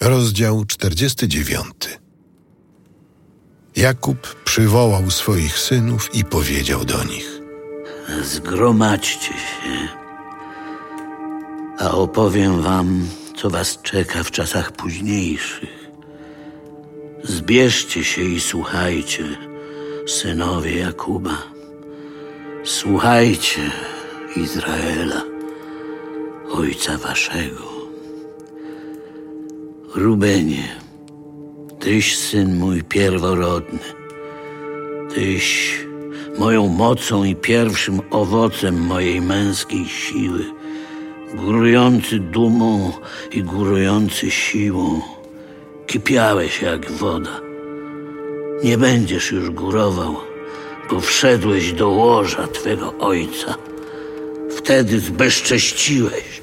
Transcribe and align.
Rozdział 0.00 0.64
49. 0.64 1.66
Jakub 3.76 4.44
przywołał 4.44 5.10
swoich 5.10 5.58
synów 5.58 6.14
i 6.14 6.24
powiedział 6.24 6.84
do 6.84 7.04
nich: 7.04 7.40
Zgromadźcie 8.22 9.32
się, 9.32 9.88
a 11.78 11.90
opowiem 11.90 12.62
wam, 12.62 13.08
co 13.36 13.50
was 13.50 13.78
czeka 13.82 14.22
w 14.22 14.30
czasach 14.30 14.72
późniejszych. 14.72 15.90
Zbierzcie 17.22 18.04
się 18.04 18.22
i 18.22 18.40
słuchajcie, 18.40 19.24
synowie 20.06 20.78
Jakuba. 20.78 21.42
Słuchajcie, 22.64 23.70
Izraela, 24.36 25.22
ojca 26.50 26.98
waszego. 26.98 27.79
Rubenie, 29.94 30.76
tyś 31.80 32.18
syn 32.18 32.58
mój 32.58 32.82
pierworodny, 32.82 33.78
tyś 35.14 35.78
moją 36.38 36.68
mocą 36.68 37.24
i 37.24 37.36
pierwszym 37.36 38.00
owocem 38.10 38.80
mojej 38.80 39.20
męskiej 39.20 39.86
siły, 39.86 40.44
górujący 41.34 42.18
dumą 42.18 42.92
i 43.32 43.42
górujący 43.42 44.30
siłą, 44.30 45.00
kipiałeś 45.86 46.62
jak 46.62 46.90
woda. 46.90 47.40
Nie 48.64 48.78
będziesz 48.78 49.32
już 49.32 49.50
górował, 49.50 50.16
bo 50.90 51.00
wszedłeś 51.00 51.72
do 51.72 51.88
łoża 51.88 52.46
twego 52.46 52.94
ojca. 52.98 53.54
Wtedy 54.56 55.00
zbezcześciłeś 55.00 56.42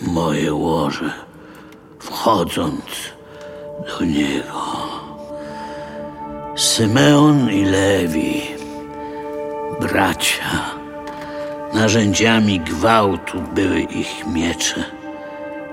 moje 0.00 0.54
łoże, 0.54 1.31
wchodząc 2.12 2.84
do 3.88 4.04
niego. 4.04 4.62
Symeon 6.56 7.50
i 7.50 7.64
Lewi, 7.64 8.42
bracia, 9.80 10.50
narzędziami 11.74 12.60
gwałtu 12.60 13.42
były 13.54 13.80
ich 13.80 14.26
miecze. 14.26 15.01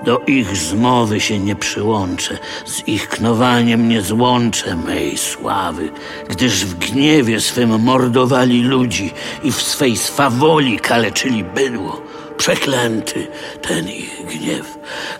Do 0.04 0.18
ich 0.26 0.56
zmowy 0.56 1.20
się 1.20 1.38
nie 1.38 1.56
przyłączę, 1.56 2.38
z 2.64 2.88
ich 2.88 3.08
knowaniem 3.08 3.88
nie 3.88 4.02
złączę 4.02 4.76
mej 4.76 5.18
sławy, 5.18 5.90
gdyż 6.28 6.64
w 6.64 6.78
gniewie 6.78 7.40
swym 7.40 7.82
mordowali 7.82 8.62
ludzi 8.62 9.10
i 9.42 9.52
w 9.52 9.62
swej 9.62 9.96
swawoli 9.96 10.78
kaleczyli 10.78 11.44
bydło. 11.44 12.02
Przeklęty 12.36 13.28
ten 13.62 13.88
ich 13.88 14.26
gniew, 14.26 14.78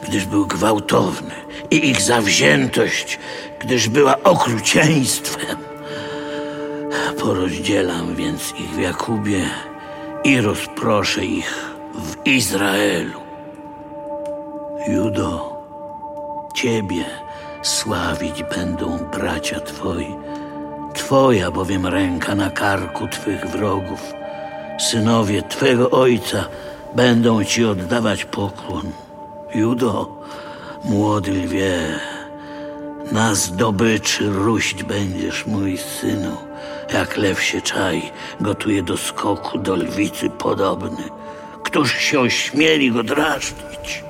gdyż 0.09 0.25
był 0.25 0.47
gwałtowny 0.47 1.35
i 1.71 1.91
ich 1.91 2.01
zawziętość, 2.01 3.19
gdyż 3.59 3.89
była 3.89 4.23
okrucieństwem. 4.23 5.57
Porozdzielam 7.19 8.15
więc 8.17 8.55
ich 8.59 8.71
w 8.71 8.79
Jakubie 8.79 9.41
i 10.25 10.41
rozproszę 10.41 11.25
ich 11.25 11.75
w 11.95 12.27
Izraelu. 12.27 13.30
Judo, 14.89 15.57
Ciebie 16.55 17.05
sławić 17.63 18.43
będą 18.43 18.99
bracia 18.99 19.61
Twoi. 19.61 20.17
Twoja 20.95 21.51
bowiem 21.51 21.87
ręka 21.87 22.35
na 22.35 22.51
karku 22.51 23.09
Twych 23.09 23.47
wrogów. 23.47 24.13
Synowie 24.79 25.43
Twego 25.43 25.91
Ojca 25.91 26.45
będą 26.95 27.45
Ci 27.45 27.65
oddawać 27.65 28.25
pokłon. 28.25 28.93
Judo, 29.55 30.23
młody 30.85 31.31
lwie, 31.31 31.79
na 33.13 33.35
zdobyczy 33.35 34.31
ruść 34.31 34.85
będziesz, 34.85 35.47
mój 35.47 35.79
synu. 35.79 36.37
Jak 36.93 37.17
lew 37.17 37.43
się 37.43 37.63
czai, 37.63 38.11
gotuje 38.41 38.83
do 38.83 38.97
skoku, 38.97 39.59
do 39.59 39.77
lwicy 39.77 40.31
podobny. 40.31 41.05
Któż 41.63 41.99
się 41.99 42.21
ośmieli 42.21 42.93
go 42.93 43.03
drażnić? 43.03 44.10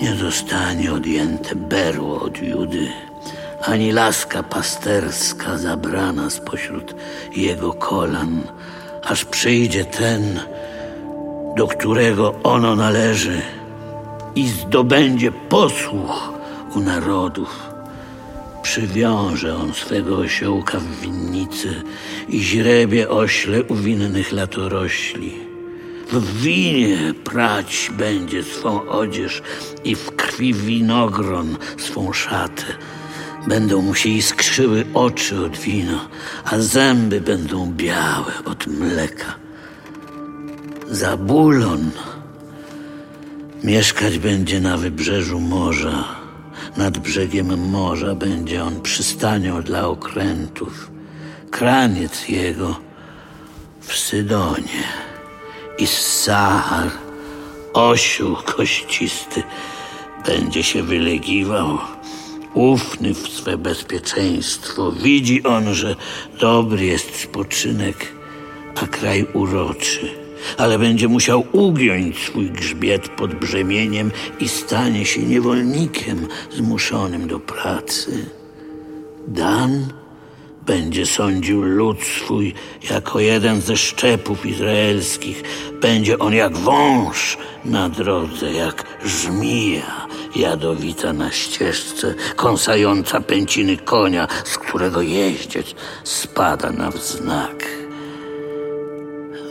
Nie 0.00 0.14
zostanie 0.14 0.92
odjęte 0.92 1.54
berło 1.54 2.20
od 2.20 2.42
Judy, 2.42 2.88
ani 3.62 3.92
laska 3.92 4.42
pasterska 4.42 5.58
zabrana 5.58 6.30
spośród 6.30 6.94
jego 7.36 7.72
kolan, 7.72 8.42
aż 9.04 9.24
przyjdzie 9.24 9.84
ten, 9.84 10.40
do 11.56 11.66
którego 11.66 12.34
ono 12.42 12.76
należy 12.76 13.42
i 14.34 14.48
zdobędzie 14.48 15.32
posłuch 15.32 16.32
u 16.74 16.80
narodów. 16.80 17.70
Przywiąże 18.62 19.56
on 19.56 19.74
swego 19.74 20.16
osiołka 20.16 20.78
w 20.78 21.00
winnicy 21.00 21.82
i 22.28 22.40
źrebie 22.40 23.08
ośle 23.08 23.62
u 23.62 23.74
winnych 23.74 24.32
latorośli. 24.32 25.49
W 26.12 26.42
winie 26.42 27.14
prać 27.24 27.90
będzie 27.98 28.42
swą 28.42 28.88
odzież 28.88 29.42
i 29.84 29.94
w 29.94 30.16
krwi 30.16 30.54
winogron 30.54 31.56
swą 31.78 32.12
szatę. 32.12 32.64
Będą 33.46 33.82
mu 33.82 33.94
się 33.94 34.08
iskrzyły 34.08 34.84
oczy 34.94 35.44
od 35.44 35.56
wina, 35.56 36.08
a 36.44 36.58
zęby 36.58 37.20
będą 37.20 37.72
białe 37.72 38.32
od 38.44 38.66
mleka. 38.66 39.34
Zabulon 40.88 41.90
mieszkać 43.64 44.18
będzie 44.18 44.60
na 44.60 44.76
wybrzeżu 44.76 45.40
morza. 45.40 46.04
Nad 46.76 46.98
brzegiem 46.98 47.68
morza 47.68 48.14
będzie 48.14 48.64
on 48.64 48.80
przystanią 48.80 49.62
dla 49.62 49.88
okrętów. 49.88 50.90
Kraniec 51.50 52.28
jego 52.28 52.80
w 53.80 53.96
Sydonie 53.96 55.09
i 55.80 55.86
Sahar, 55.86 56.90
osioł 57.72 58.36
kościsty, 58.36 59.42
będzie 60.26 60.62
się 60.62 60.82
wylegiwał, 60.82 61.78
ufny 62.54 63.14
w 63.14 63.28
swe 63.28 63.58
bezpieczeństwo. 63.58 64.92
Widzi 64.92 65.42
on, 65.42 65.74
że 65.74 65.96
dobry 66.40 66.84
jest 66.84 67.20
spoczynek, 67.20 68.12
a 68.82 68.86
kraj 68.86 69.26
uroczy, 69.32 70.10
ale 70.58 70.78
będzie 70.78 71.08
musiał 71.08 71.44
ugiąć 71.52 72.18
swój 72.18 72.50
grzbiet 72.50 73.08
pod 73.08 73.34
brzemieniem 73.34 74.10
i 74.40 74.48
stanie 74.48 75.06
się 75.06 75.22
niewolnikiem 75.22 76.28
zmuszonym 76.50 77.28
do 77.28 77.40
pracy. 77.40 78.30
Dan 79.28 79.99
będzie 80.70 81.06
sądził 81.06 81.62
lud 81.62 81.98
swój 82.02 82.54
jako 82.90 83.20
jeden 83.20 83.60
ze 83.60 83.76
szczepów 83.76 84.46
izraelskich. 84.46 85.42
Będzie 85.80 86.18
on 86.18 86.34
jak 86.34 86.56
wąż 86.56 87.38
na 87.64 87.88
drodze, 87.88 88.52
jak 88.52 88.84
żmija 89.04 90.06
jadowita 90.36 91.12
na 91.12 91.30
ścieżce, 91.30 92.14
kąsająca 92.36 93.20
pęciny 93.20 93.76
konia, 93.76 94.28
z 94.44 94.58
którego 94.58 95.02
jeździec 95.02 95.74
spada 96.04 96.72
na 96.72 96.90
wznak. 96.90 97.64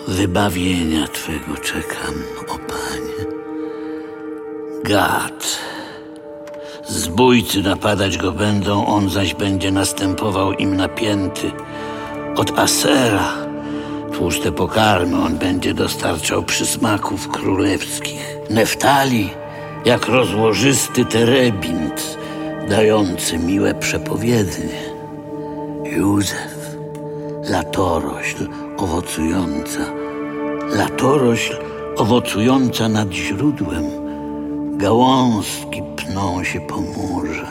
Wybawienia 0.07 1.07
Twego 1.07 1.62
czekam, 1.62 2.16
o 2.47 2.57
Panie. 2.57 3.25
Gad. 4.84 5.69
Zbójcy 6.90 7.62
napadać 7.62 8.18
go 8.18 8.32
będą, 8.32 8.86
on 8.86 9.10
zaś 9.10 9.34
będzie 9.34 9.72
następował 9.72 10.54
im 10.54 10.76
napięty. 10.76 11.52
Od 12.36 12.60
Asera 12.60 13.34
tłuste 14.14 14.52
pokarmy 14.52 15.18
on 15.18 15.38
będzie 15.38 15.74
dostarczał 15.74 16.44
przysmaków 16.44 17.28
królewskich. 17.28 18.38
Neftali 18.50 19.30
jak 19.86 20.08
rozłożysty 20.08 21.06
terebint, 21.06 22.18
dający 22.69 23.38
miłe 23.38 23.74
przepowiednie. 23.74 24.80
Józef, 25.84 26.78
latorośl 27.50 28.48
owocująca, 28.78 29.86
latorośl 30.75 31.56
owocująca 31.98 32.90
nad 32.90 33.12
źródłem, 33.12 33.99
gałązki 34.80 35.84
pną 35.96 36.44
się 36.44 36.62
po 36.62 36.81
murze. 36.81 37.48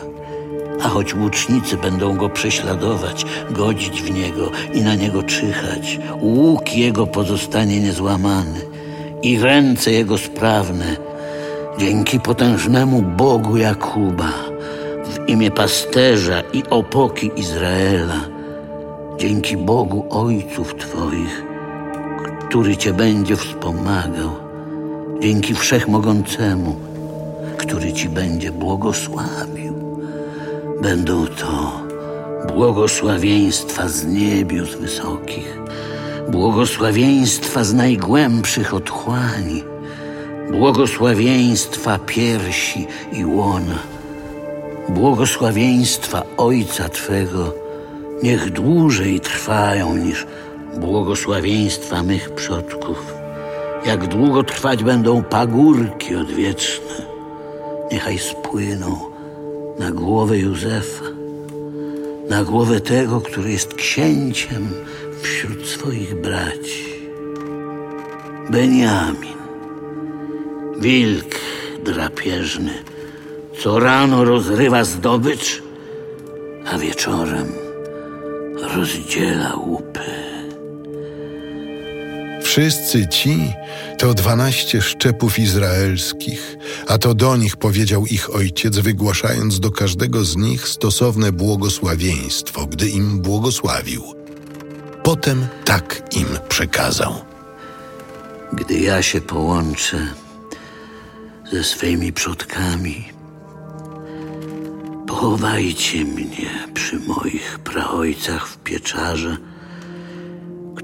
A 0.83 0.89
choć 0.89 1.15
łucznicy 1.15 1.77
będą 1.77 2.17
go 2.17 2.29
prześladować, 2.29 3.27
godzić 3.51 4.03
w 4.03 4.11
niego 4.11 4.51
i 4.75 4.83
na 4.83 4.95
niego 4.95 5.23
czyhać, 5.23 6.01
łuk 6.21 6.77
jego 6.77 7.07
pozostanie 7.07 7.81
niezłamany 7.81 8.61
i 9.23 9.39
ręce 9.39 9.93
jego 9.93 10.19
sprawne, 10.19 10.97
dzięki 11.79 12.21
potężnemu 12.21 13.03
Bogu 13.03 13.57
Jakuba, 13.57 14.33
w 15.05 15.29
imię 15.29 15.51
pasterza 15.51 16.41
i 16.53 16.63
opoki 16.71 17.31
Izraela, 17.37 18.21
dzięki 19.19 19.57
Bogu 19.57 20.07
Ojców 20.11 20.75
Twoich, 20.75 21.45
który 22.49 22.77
Cię 22.77 22.93
będzie 22.93 23.37
wspomagał, 23.37 24.31
dzięki 25.21 25.55
Wszechmogącemu, 25.55 26.88
który 27.59 27.93
ci 27.93 28.09
będzie 28.09 28.53
błogosławił. 28.53 29.75
Będą 30.83 31.27
to 31.27 31.81
błogosławieństwa 32.55 33.89
z 33.89 34.07
niebios 34.07 34.75
wysokich, 34.75 35.59
błogosławieństwa 36.29 37.65
z 37.65 37.75
najgłębszych 37.75 38.75
otchłani, 38.75 39.65
błogosławieństwa 40.51 41.99
piersi 41.99 42.87
i 43.13 43.25
łona, 43.25 43.79
błogosławieństwa 44.89 46.23
Ojca 46.37 46.89
Twego, 46.89 47.55
niech 48.23 48.51
dłużej 48.51 49.21
trwają 49.21 49.97
niż 49.97 50.27
błogosławieństwa 50.77 52.03
mych 52.03 52.35
przodków. 52.35 53.15
Jak 53.87 54.07
długo 54.07 54.43
trwać 54.43 54.85
będą 54.85 55.23
pagórki 55.23 56.17
odwieczne, 56.17 57.08
niechaj 57.93 58.19
spłyną 58.19 58.99
na 59.79 59.91
głowę 59.91 60.39
Józefa, 60.39 61.05
na 62.29 62.45
głowę 62.45 62.81
tego, 62.81 63.21
który 63.21 63.51
jest 63.51 63.75
księciem 63.75 64.69
wśród 65.23 65.67
swoich 65.67 66.15
braci. 66.21 66.85
Beniamin, 68.51 69.39
wilk 70.81 71.35
drapieżny, 71.85 72.73
co 73.59 73.79
rano 73.81 74.25
rozrywa 74.25 74.85
zdobycz, 74.85 75.63
a 76.73 76.79
wieczorem 76.79 77.53
rozdziela 78.75 79.57
łupy. 79.57 80.18
Wszyscy 82.59 83.07
ci 83.09 83.53
to 83.99 84.15
dwanaście 84.15 84.83
szczepów 84.83 85.39
izraelskich, 85.39 86.57
a 86.89 86.99
to 86.99 87.15
do 87.15 87.37
nich 87.37 87.57
powiedział 87.57 88.07
ich 88.07 88.35
ojciec, 88.35 88.79
wygłaszając 88.79 89.61
do 89.61 89.71
każdego 89.71 90.25
z 90.25 90.37
nich 90.37 90.69
stosowne 90.69 91.33
błogosławieństwo, 91.33 92.67
gdy 92.67 92.89
im 92.89 93.21
błogosławił. 93.21 94.03
Potem 95.03 95.47
tak 95.65 96.03
im 96.17 96.27
przekazał. 96.49 97.15
Gdy 98.53 98.79
ja 98.81 99.03
się 99.03 99.21
połączę 99.21 100.07
ze 101.53 101.65
swymi 101.65 102.13
przodkami, 102.13 103.09
pochowajcie 105.07 106.05
mnie 106.05 106.69
przy 106.75 106.99
moich 107.01 107.59
praojcach 107.59 108.49
w 108.49 108.59
pieczarze, 108.59 109.37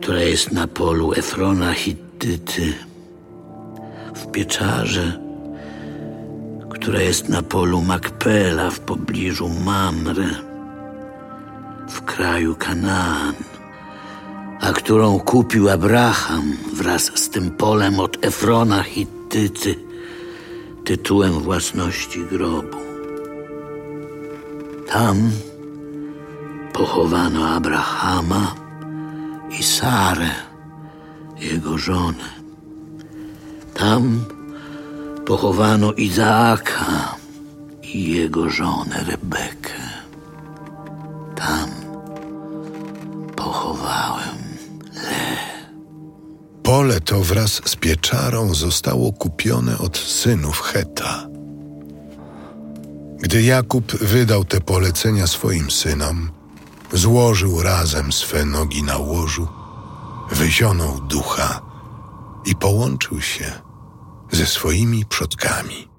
która 0.04 0.22
jest 0.22 0.52
na 0.52 0.66
polu 0.66 1.12
Efrona 1.12 1.72
Hittyty, 1.72 2.72
w 4.14 4.30
pieczarze, 4.30 5.20
która 6.70 7.00
jest 7.00 7.28
na 7.28 7.42
polu 7.42 7.80
Makpela 7.80 8.70
w 8.70 8.80
pobliżu 8.80 9.48
Mamre, 9.48 10.28
w 11.88 12.02
kraju 12.02 12.54
Kanaan, 12.54 13.34
a 14.60 14.72
którą 14.72 15.20
kupił 15.20 15.70
Abraham 15.70 16.56
wraz 16.72 17.02
z 17.14 17.28
tym 17.28 17.50
polem 17.50 18.00
od 18.00 18.24
Efrona 18.24 18.82
Hittyty, 18.82 19.74
tytułem 20.84 21.32
własności 21.32 22.24
grobu. 22.24 22.78
Tam 24.88 25.30
pochowano 26.72 27.48
Abrahama 27.48 28.63
i 29.58 29.62
Sarę, 29.62 30.30
jego 31.38 31.78
żonę. 31.78 32.28
Tam 33.74 34.24
pochowano 35.26 35.92
Izaaka 35.92 37.16
i 37.82 38.12
jego 38.14 38.50
żonę 38.50 39.04
Rebekę. 39.08 39.80
Tam 41.36 41.70
pochowałem 43.36 44.44
Pole 46.64 47.00
to 47.00 47.20
wraz 47.20 47.60
z 47.64 47.76
pieczarą 47.76 48.54
zostało 48.54 49.12
kupione 49.12 49.78
od 49.78 49.98
synów 49.98 50.60
Heta. 50.60 51.28
Gdy 53.18 53.42
Jakub 53.42 53.92
wydał 53.92 54.44
te 54.44 54.60
polecenia 54.60 55.26
swoim 55.26 55.70
synom, 55.70 56.30
złożył 56.92 57.62
razem 57.62 58.12
swe 58.12 58.44
nogi 58.44 58.82
na 58.82 58.96
łożu, 58.96 59.48
wyzionął 60.31 61.00
ducha 61.00 61.60
i 62.44 62.56
połączył 62.56 63.20
się 63.20 63.52
ze 64.32 64.46
swoimi 64.46 65.04
przodkami. 65.04 65.94